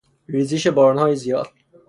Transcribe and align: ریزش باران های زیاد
ریزش 0.29 0.67
باران 0.67 0.97
های 0.97 1.15
زیاد 1.15 1.47